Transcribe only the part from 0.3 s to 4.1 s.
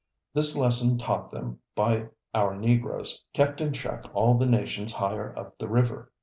This lesson taught them by our Negroes, kept in check